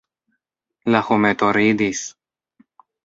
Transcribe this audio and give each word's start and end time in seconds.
La 0.95 1.01
hometo 1.09 1.49
ridis! 1.59 2.03